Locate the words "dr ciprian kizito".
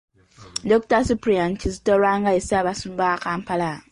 0.71-1.93